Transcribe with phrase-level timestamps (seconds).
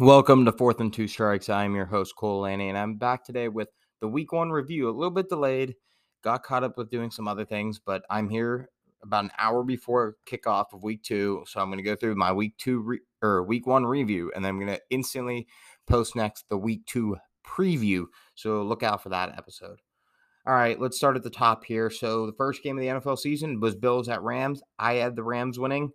[0.00, 1.48] Welcome to Fourth and Two Strikes.
[1.48, 3.68] I am your host, Cole Lanni, and I'm back today with
[4.00, 4.88] the week one review.
[4.88, 5.76] A little bit delayed,
[6.20, 8.70] got caught up with doing some other things, but I'm here
[9.04, 11.44] about an hour before kickoff of week two.
[11.46, 14.44] So I'm going to go through my week two re- or week one review, and
[14.44, 15.46] then I'm going to instantly
[15.86, 17.16] post next the week two
[17.46, 18.06] preview.
[18.34, 19.80] So look out for that episode.
[20.44, 21.88] All right, let's start at the top here.
[21.88, 24.60] So the first game of the NFL season was Bills at Rams.
[24.76, 25.92] I had the Rams winning.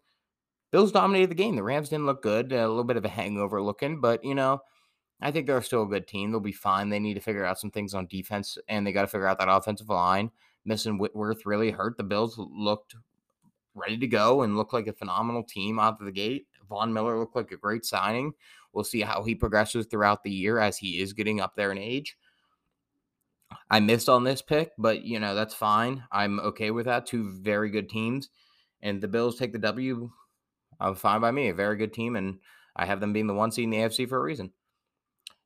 [0.71, 1.55] Bills dominated the game.
[1.55, 2.51] The Rams didn't look good.
[2.51, 4.61] A little bit of a hangover looking, but you know,
[5.21, 6.32] I think they're still a good team.
[6.32, 6.89] They'll be fine.
[6.89, 9.39] They need to figure out some things on defense, and they got to figure out
[9.39, 10.32] that offensive line.
[10.65, 11.97] Missing Whitworth really hurt.
[11.97, 12.96] The Bills looked
[13.74, 16.47] ready to go and looked like a phenomenal team out of the gate.
[16.69, 18.33] Von Miller looked like a great signing.
[18.74, 21.77] We'll see how he progresses throughout the year as he is getting up there in
[21.77, 22.18] age.
[23.71, 26.04] I missed on this pick, but you know, that's fine.
[26.11, 27.07] I'm okay with that.
[27.07, 28.29] Two very good teams.
[28.82, 30.11] And the Bills take the W
[30.79, 31.50] I'm fine by me.
[31.50, 32.39] A very good team, and
[32.75, 34.52] I have them being the one seed in the AFC for a reason.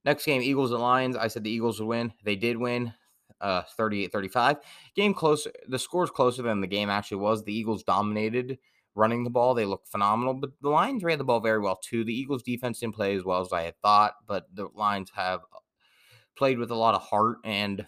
[0.05, 1.15] Next game, Eagles and Lions.
[1.15, 2.13] I said the Eagles would win.
[2.23, 2.93] They did win
[3.41, 4.57] uh 38-35.
[4.95, 5.47] Game close.
[5.67, 7.43] The score's closer than the game actually was.
[7.43, 8.57] The Eagles dominated
[8.95, 9.53] running the ball.
[9.53, 12.03] They looked phenomenal, but the Lions ran the ball very well too.
[12.03, 15.41] The Eagles defense didn't play as well as I had thought, but the Lions have
[16.35, 17.85] played with a lot of heart and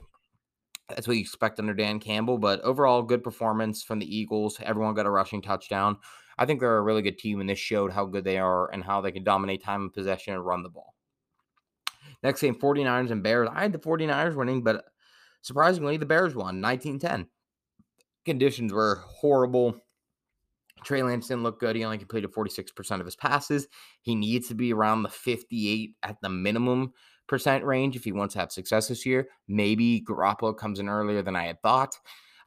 [0.89, 2.37] that's what you expect under Dan Campbell.
[2.37, 4.59] But overall, good performance from the Eagles.
[4.61, 5.97] Everyone got a rushing touchdown.
[6.37, 8.83] I think they're a really good team, and this showed how good they are and
[8.83, 10.93] how they can dominate time and possession and run the ball.
[12.23, 13.49] Next game, 49ers and Bears.
[13.51, 14.85] I had the 49ers winning, but
[15.41, 17.27] surprisingly, the Bears won 19 10.
[18.25, 19.75] Conditions were horrible.
[20.83, 21.75] Trey Lance didn't look good.
[21.75, 23.67] He only completed 46% of his passes.
[24.01, 26.93] He needs to be around the 58 at the minimum
[27.27, 29.27] percent range if he wants to have success this year.
[29.47, 31.97] Maybe Garoppolo comes in earlier than I had thought.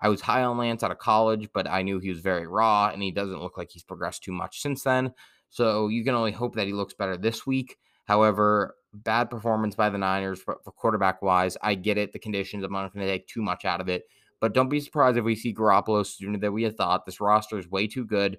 [0.00, 2.90] I was high on Lance out of college, but I knew he was very raw
[2.92, 5.12] and he doesn't look like he's progressed too much since then.
[5.50, 7.78] So you can only hope that he looks better this week.
[8.04, 11.56] However, bad performance by the Niners for, quarterback wise.
[11.62, 12.64] I get it, the conditions.
[12.64, 14.04] I'm not going to take too much out of it.
[14.40, 17.04] But don't be surprised if we see Garoppolo sooner than we had thought.
[17.04, 18.38] This roster is way too good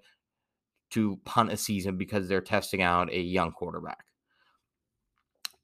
[0.92, 4.06] to punt a season because they're testing out a young quarterback.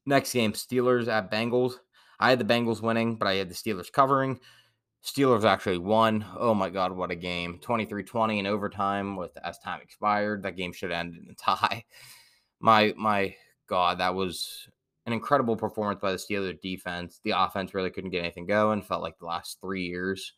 [0.04, 1.74] Next game, Steelers at Bengals.
[2.20, 4.38] I had the Bengals winning, but I had the Steelers covering.
[5.06, 6.24] Steelers actually won.
[6.36, 7.58] Oh my God, what a game.
[7.62, 10.42] 23 20 in overtime with as time expired.
[10.42, 11.84] That game should end in a tie.
[12.58, 13.36] My, my
[13.68, 14.68] God, that was
[15.06, 17.20] an incredible performance by the Steelers defense.
[17.22, 18.82] The offense really couldn't get anything going.
[18.82, 20.32] Felt like the last three years.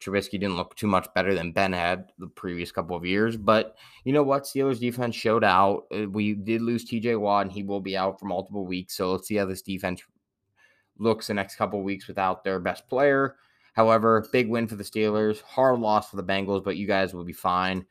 [0.00, 3.36] Trubisky didn't look too much better than Ben had the previous couple of years.
[3.36, 4.42] But you know what?
[4.42, 5.84] Steelers defense showed out.
[5.94, 8.96] Uh, we did lose TJ Watt, and he will be out for multiple weeks.
[8.96, 10.02] So let's see how this defense
[10.98, 13.36] looks the next couple of weeks without their best player.
[13.76, 17.24] However, big win for the Steelers, hard loss for the Bengals, but you guys will
[17.24, 17.84] be fine.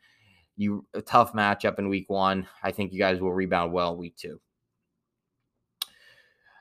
[0.56, 2.48] You a tough matchup in week one.
[2.60, 4.40] I think you guys will rebound well week two.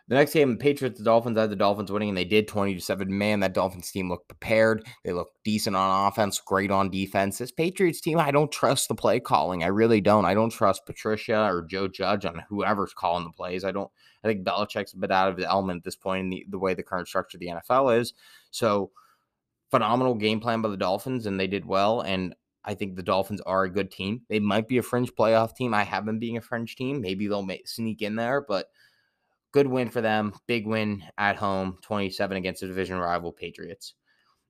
[0.07, 2.47] The next game, the Patriots, the Dolphins, I had the Dolphins winning, and they did
[2.47, 3.17] 20 to 7.
[3.17, 4.85] Man, that Dolphins team looked prepared.
[5.03, 7.39] They looked decent on offense, great on defense.
[7.39, 9.63] This Patriots team, I don't trust the play calling.
[9.63, 10.25] I really don't.
[10.25, 13.63] I don't trust Patricia or Joe Judge on whoever's calling the plays.
[13.63, 13.89] I don't,
[14.23, 16.59] I think Belichick's a bit out of the element at this point in the, the
[16.59, 18.13] way the current structure of the NFL is.
[18.51, 18.91] So,
[19.75, 22.01] phenomenal game plan by the Dolphins, and they did well.
[22.01, 24.21] And I think the Dolphins are a good team.
[24.29, 25.73] They might be a fringe playoff team.
[25.73, 27.01] I have them being a fringe team.
[27.01, 28.69] Maybe they'll make, sneak in there, but–
[29.55, 30.33] Good win for them.
[30.47, 33.93] Big win at home, 27 against the division rival Patriots.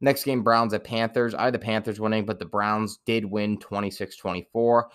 [0.02, 1.36] Next game, Browns at Panthers.
[1.36, 4.90] I had the Panthers winning, but the Browns did win 26 24.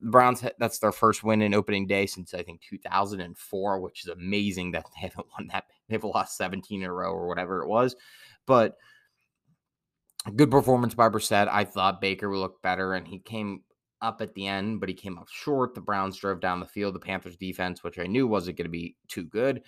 [0.00, 4.08] The Browns, that's their first win in opening day since I think 2004, which is
[4.10, 5.66] amazing that they haven't won that.
[5.88, 7.94] They've lost 17 in a row or whatever it was.
[8.46, 8.76] But
[10.34, 11.48] good performance by Brissett.
[11.48, 13.62] I thought Baker would look better, and he came
[14.02, 15.74] up at the end, but he came up short.
[15.74, 16.94] The Browns drove down the field.
[16.94, 19.62] The Panthers defense, which I knew wasn't going to be too good,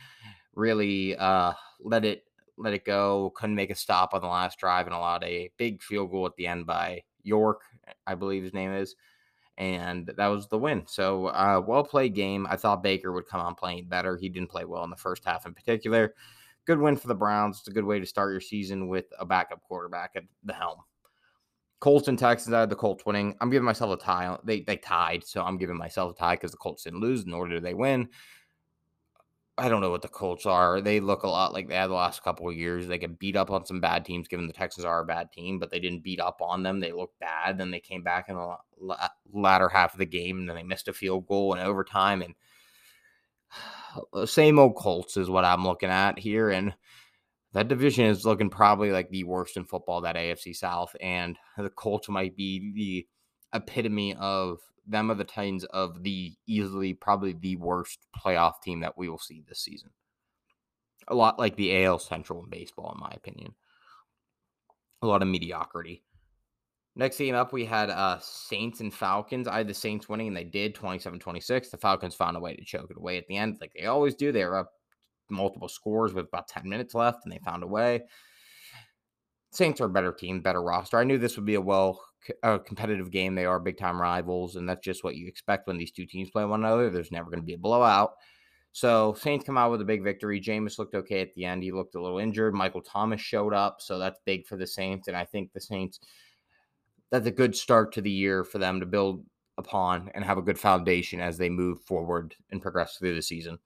[0.55, 2.25] really uh, let it
[2.57, 3.33] let it go.
[3.37, 6.37] Couldn't make a stop on the last drive and allowed a big field goal at
[6.37, 7.63] the end by York,
[8.07, 8.97] I believe his name is.
[9.57, 10.85] And that was the win.
[10.87, 12.47] So, uh, well played game.
[12.49, 14.17] I thought Baker would come on playing better.
[14.17, 16.15] He didn't play well in the first half in particular.
[16.69, 17.61] Good win for the Browns.
[17.61, 20.81] It's a good way to start your season with a backup quarterback at the helm.
[21.81, 23.35] Colts and Texans, I had the Colts winning.
[23.41, 24.37] I'm giving myself a tie.
[24.45, 27.49] They they tied, so I'm giving myself a tie because the Colts didn't lose, nor
[27.49, 28.11] did they win.
[29.57, 30.83] I don't know what the Colts are.
[30.83, 32.87] They look a lot like they had the last couple of years.
[32.87, 35.59] They get beat up on some bad teams, given the Texans are a bad team,
[35.59, 36.81] but they didn't beat up on them.
[36.81, 37.57] They looked bad.
[37.57, 38.57] Then they came back in the
[39.33, 42.21] latter half of the game, and then they missed a field goal in overtime.
[42.21, 42.35] And
[44.13, 46.51] Uh, same old Colts is what I'm looking at here.
[46.51, 46.75] And
[47.53, 50.95] that division is looking probably like the worst in football, that AFC South.
[51.01, 56.95] And the Colts might be the epitome of them are the Titans of the easily
[56.95, 59.91] probably the worst playoff team that we will see this season.
[61.09, 63.55] A lot like the AL Central in baseball, in my opinion.
[65.03, 66.03] A lot of mediocrity.
[66.99, 69.47] Next game up, we had uh Saints and Falcons.
[69.47, 71.71] I had the Saints winning, and they did 27-26.
[71.71, 74.17] The Falcons found a way to choke it away at the end, like they always
[74.17, 74.33] do.
[74.33, 74.73] They were up
[75.31, 78.03] multiple scores with about 10 minutes left, and they found a way.
[79.53, 80.99] Saints are a better team, better roster.
[80.99, 82.03] I knew this would be a well
[82.43, 83.37] competitive game.
[83.37, 86.31] They are big time rivals, and that's just what you expect when these two teams
[86.31, 86.91] play one another.
[86.91, 88.11] There's never going to be a blowout.
[88.73, 90.41] So Saints come out with a big victory.
[90.41, 91.63] Jameis looked okay at the end.
[91.63, 92.55] He looked a little injured.
[92.55, 95.09] Michael Thomas showed up, so that's big for the Saints.
[95.09, 96.01] And I think the Saints
[97.11, 99.25] that's a good start to the year for them to build
[99.57, 103.59] upon and have a good foundation as they move forward and progress through the season.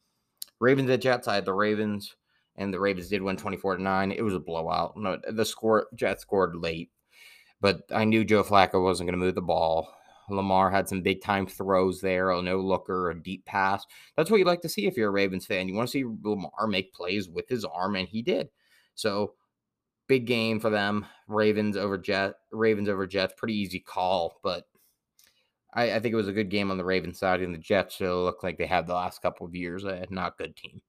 [0.61, 1.29] Ravens at Jets.
[1.29, 2.15] I had the Ravens
[2.57, 4.13] and the Ravens did win 24 to 9.
[4.13, 4.97] It was a blowout.
[4.97, 6.91] No, the score Jets scored late,
[7.61, 9.93] but I knew Joe Flacco wasn't going to move the ball.
[10.31, 13.85] Lamar had some big time throws there, a no looker, a deep pass.
[14.17, 15.69] That's what you like to see if you're a Ravens fan.
[15.69, 18.49] You want to see Lamar make plays with his arm, and he did.
[18.95, 19.35] So
[20.13, 21.07] big game for them.
[21.27, 24.67] Ravens over Jet, Ravens over Jets, pretty easy call, but
[25.73, 27.99] I, I think it was a good game on the Ravens side, and the Jets
[27.99, 29.85] look like they have the last couple of years.
[29.85, 30.83] A not good team.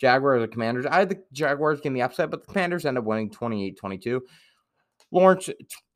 [0.00, 0.86] Jaguars or Commanders.
[0.86, 4.22] I had the Jaguars getting the upset, but the Commanders end up winning 28 22.
[5.12, 5.50] Lawrence,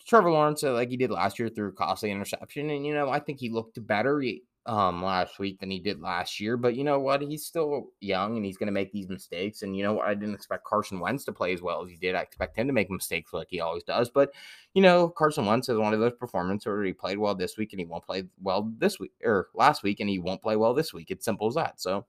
[0.07, 2.71] Trevor Lawrence, uh, like he did last year, threw a costly interception.
[2.71, 4.23] And, you know, I think he looked better
[4.67, 6.57] um, last week than he did last year.
[6.57, 7.23] But you know what?
[7.23, 9.63] He's still young and he's going to make these mistakes.
[9.63, 12.15] And, you know, I didn't expect Carson Wentz to play as well as he did.
[12.15, 14.11] I expect him to make mistakes like he always does.
[14.11, 14.31] But,
[14.75, 17.73] you know, Carson Wentz has one of those performances where he played well this week
[17.73, 20.75] and he won't play well this week or last week and he won't play well
[20.75, 21.11] this week.
[21.11, 21.81] It's simple as that.
[21.81, 22.05] So,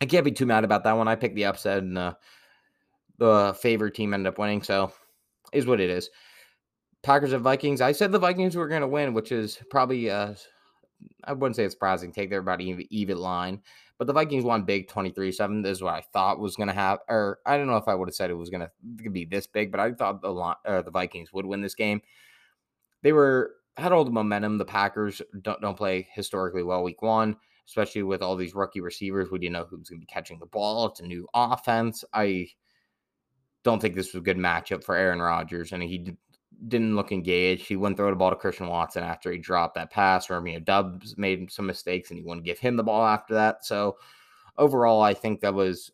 [0.00, 1.08] I can't be too mad about that one.
[1.08, 2.14] I picked the upset and uh,
[3.18, 4.62] the favorite team ended up winning.
[4.62, 4.92] So
[5.52, 6.10] is what it is.
[7.02, 7.80] Packers and Vikings.
[7.80, 10.34] I said the Vikings were going to win, which is probably uh,
[11.24, 12.12] I wouldn't say it's surprising.
[12.12, 13.60] Take about even, line,
[13.98, 15.62] but the Vikings won big 23-7.
[15.62, 17.04] This is what I thought was going to happen.
[17.08, 19.46] Or I don't know if I would have said it was going to be this
[19.46, 22.00] big, but I thought the uh, the Vikings would win this game.
[23.02, 24.58] They were had all the momentum.
[24.58, 27.36] The Packers don't don't play historically well week one
[27.70, 29.30] especially with all these rookie receivers.
[29.30, 30.86] We didn't know who's going to be catching the ball.
[30.86, 32.04] It's a new offense.
[32.12, 32.48] I
[33.62, 36.16] don't think this was a good matchup for Aaron Rodgers, and he
[36.68, 37.66] didn't look engaged.
[37.66, 40.30] He wouldn't throw the ball to Christian Watson after he dropped that pass.
[40.30, 43.64] Romeo Doubs made some mistakes, and he wouldn't give him the ball after that.
[43.64, 43.96] So
[44.58, 45.90] overall, I think that was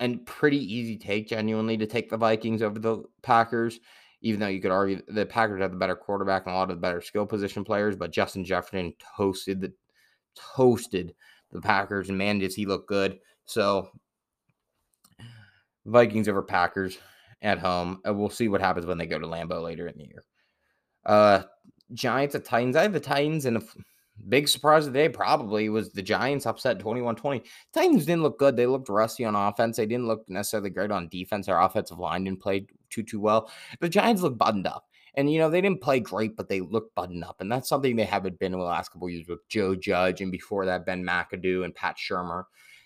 [0.00, 3.80] a pretty easy take, genuinely, to take the Vikings over the Packers
[4.24, 6.76] even though you could argue the Packers had the better quarterback and a lot of
[6.76, 9.72] the better skill position players, but Justin Jefferson toasted the
[10.34, 11.14] toasted
[11.52, 13.18] the Packers, and man, does he look good.
[13.44, 13.90] So,
[15.84, 16.98] Vikings over Packers
[17.44, 18.00] at home.
[18.04, 20.24] And we'll see what happens when they go to Lambeau later in the year.
[21.06, 21.42] Uh,
[21.92, 22.74] Giants at Titans.
[22.74, 23.62] I have the Titans, and a
[24.28, 27.42] big surprise of the day probably was the Giants upset 21 20.
[27.72, 28.56] Titans didn't look good.
[28.56, 29.76] They looked rusty on offense.
[29.76, 31.48] They didn't look necessarily great on defense.
[31.48, 33.50] Our offensive line didn't play too, too well.
[33.80, 34.86] The Giants looked buttoned up.
[35.16, 37.40] And you know, they didn't play great, but they looked buttoned up.
[37.40, 40.32] And that's something they haven't been in the last couple years with Joe Judge and
[40.32, 42.44] before that, Ben McAdoo and Pat Shurmur.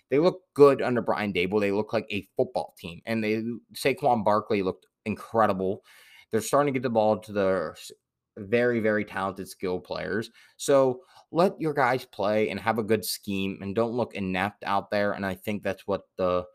[0.09, 1.59] They look good under Brian Daboll.
[1.59, 3.01] They look like a football team.
[3.05, 5.83] And they Saquon Barkley looked incredible.
[6.31, 7.75] They're starting to get the ball to the
[8.37, 10.29] very, very talented skill players.
[10.57, 11.01] So
[11.31, 15.13] let your guys play and have a good scheme and don't look inept out there.
[15.13, 16.45] And I think that's what the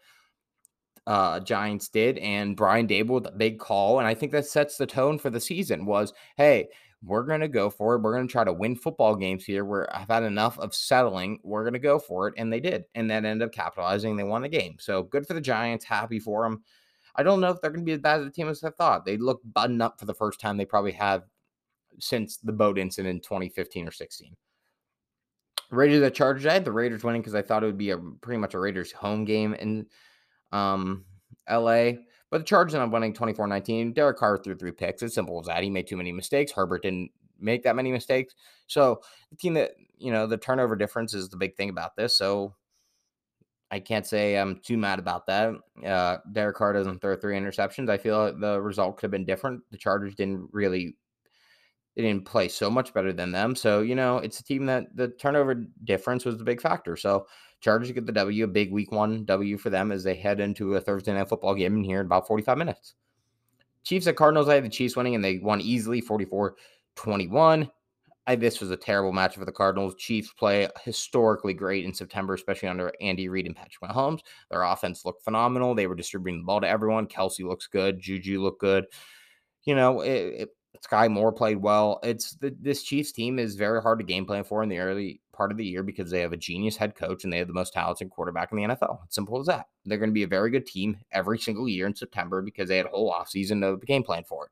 [1.06, 5.18] uh, Giants did, and Brian Daboll, big call, and I think that sets the tone
[5.18, 5.84] for the season.
[5.84, 6.68] Was hey,
[7.04, 8.00] we're gonna go for it.
[8.00, 9.64] We're gonna try to win football games here.
[9.64, 11.40] Where I've had enough of settling.
[11.42, 14.16] We're gonna go for it, and they did, and then ended up capitalizing.
[14.16, 15.84] They won the game, so good for the Giants.
[15.84, 16.62] Happy for them.
[17.16, 19.04] I don't know if they're gonna be as bad as the team as I thought.
[19.04, 21.25] They look buttoned up for the first time they probably have
[21.99, 24.34] since the boat incident in 2015 or 16.
[25.70, 26.46] Raiders at Chargers.
[26.46, 28.58] I had the Raiders winning because I thought it would be a pretty much a
[28.58, 29.87] Raiders home game, in
[30.52, 31.04] um,
[31.50, 31.92] LA.
[32.30, 33.92] But the Chargers ended up winning 24 19.
[33.92, 35.02] Derek Carr threw three picks.
[35.02, 35.62] As simple as that.
[35.62, 36.52] He made too many mistakes.
[36.52, 38.34] Herbert didn't make that many mistakes.
[38.66, 39.00] So
[39.30, 42.16] the team that, you know, the turnover difference is the big thing about this.
[42.16, 42.54] So
[43.70, 45.54] I can't say I'm too mad about that.
[45.84, 47.90] Uh, Derek Carr doesn't throw three interceptions.
[47.90, 49.62] I feel like the result could have been different.
[49.70, 50.96] The Chargers didn't really
[51.96, 53.54] they didn't play so much better than them.
[53.54, 55.54] So, you know, it's a team that the turnover
[55.84, 56.96] difference was the big factor.
[56.96, 57.26] So
[57.64, 60.75] Chargers get the W, a big week one W for them as they head into
[60.75, 62.92] a Thursday night football game in here in about 45 minutes.
[63.85, 66.56] Chiefs at Cardinals, I had the Chiefs winning and they won easily 44
[66.97, 67.71] 21.
[68.26, 69.94] I, this was a terrible match for the Cardinals.
[69.94, 74.21] Chiefs play historically great in September, especially under Andy Reid and Patrick Mahomes.
[74.50, 75.75] Their offense looked phenomenal.
[75.75, 77.06] They were distributing the ball to everyone.
[77.06, 77.99] Kelce looks good.
[77.99, 78.85] Juju looked good.
[79.64, 80.49] You know, it, it,
[80.83, 81.99] Skyy Moore played well.
[82.02, 85.23] It's the, this Chiefs team is very hard to game plan for in the early
[85.34, 87.54] part of the year because they have a genius head coach and they have the
[87.54, 89.00] most talented quarterback in the NFL.
[89.08, 89.66] Simple as that.
[89.84, 92.76] They're going to be a very good team every single year in September because they
[92.76, 94.50] had a whole offseason to game plan for it.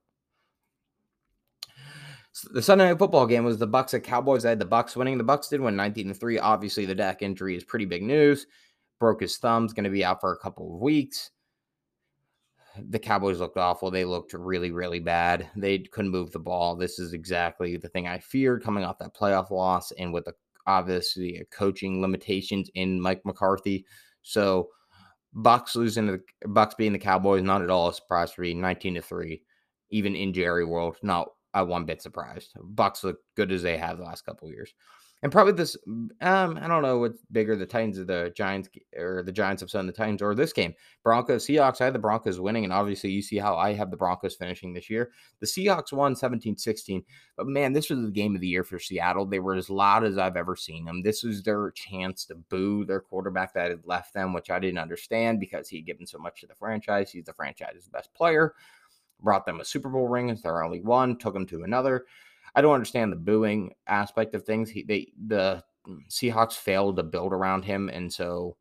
[2.32, 4.44] So the Sunday night football game was the Bucs at Cowboys.
[4.44, 5.18] I had the Bucs winning.
[5.18, 6.38] The Bucs did win 19 to 3.
[6.38, 8.46] Obviously, the Dak injury is pretty big news.
[8.98, 11.30] Broke his thumb's going to be out for a couple of weeks
[12.78, 13.90] the Cowboys looked awful.
[13.90, 15.48] They looked really, really bad.
[15.56, 16.76] They couldn't move the ball.
[16.76, 20.34] This is exactly the thing I feared coming off that playoff loss and with the
[20.66, 23.85] obviously uh, coaching limitations in Mike McCarthy.
[24.23, 24.69] So
[25.35, 28.54] Bucs losing the Bucs being the Cowboys, not at all a surprise for me.
[28.54, 29.42] 19 to 3.
[29.90, 32.52] Even in Jerry World, not a one bit surprised.
[32.75, 34.73] Bucs look good as they have the last couple years
[35.22, 35.76] and probably this
[36.20, 39.66] um I don't know what's bigger the Titans or the Giants or the Giants have
[39.66, 40.74] upsetting the Titans or this game.
[41.04, 43.96] Broncos Seahawks I had the Broncos winning and obviously you see how I have the
[43.96, 45.12] Broncos finishing this year.
[45.40, 47.04] The Seahawks won 17-16.
[47.36, 49.24] But man, this was the game of the year for Seattle.
[49.26, 51.02] They were as loud as I've ever seen them.
[51.02, 54.78] This was their chance to boo their quarterback that had left them, which I didn't
[54.78, 57.10] understand because he had given so much to the franchise.
[57.10, 58.54] He's the franchise's best player.
[59.20, 60.30] Brought them a Super Bowl ring.
[60.30, 61.16] It's their only one.
[61.16, 62.06] Took them to another.
[62.54, 64.71] I don't understand the booing aspect of things.
[64.71, 65.62] He they the
[66.11, 68.56] Seahawks failed to build around him, and so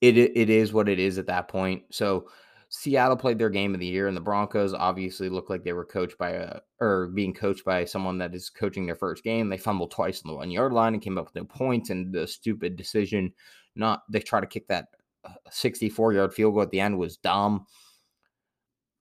[0.00, 1.82] it it is what it is at that point.
[1.90, 2.28] So
[2.68, 5.84] Seattle played their game of the year, and the Broncos obviously looked like they were
[5.84, 9.48] coached by a or being coached by someone that is coaching their first game.
[9.48, 12.12] They fumbled twice on the one yard line and came up with no points, and
[12.12, 13.32] the stupid decision
[13.76, 14.86] not they try to kick that
[15.24, 17.66] uh, 64 yard field goal at the end was dumb.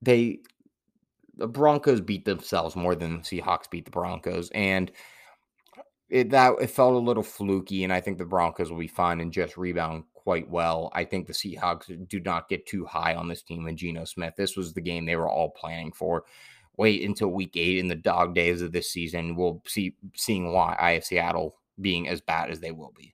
[0.02, 0.40] They
[1.38, 4.92] the Broncos beat themselves more than the Seahawks beat the Broncos, and
[6.10, 7.84] it that it felt a little fluky.
[7.84, 10.90] And I think the Broncos will be fine and just rebound quite well.
[10.94, 14.34] I think the Seahawks do not get too high on this team and Geno Smith.
[14.36, 16.26] This was the game they were all planning for.
[16.78, 19.36] Wait until week eight in the dog days of this season.
[19.36, 23.14] We'll see seeing why I have Seattle being as bad as they will be.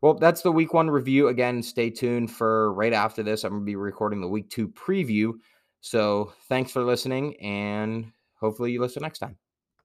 [0.00, 1.28] Well, that's the week one review.
[1.28, 3.44] Again, stay tuned for right after this.
[3.44, 5.32] I'm going to be recording the week two preview.
[5.80, 9.38] So thanks for listening, and hopefully you listen next time.